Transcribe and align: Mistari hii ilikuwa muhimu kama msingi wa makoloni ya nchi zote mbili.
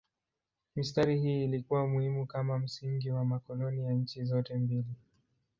Mistari 0.75 1.19
hii 1.21 1.43
ilikuwa 1.43 1.87
muhimu 1.87 2.25
kama 2.25 2.59
msingi 2.59 3.09
wa 3.11 3.25
makoloni 3.25 3.83
ya 3.83 3.91
nchi 3.91 4.23
zote 4.23 4.53
mbili. 4.53 4.95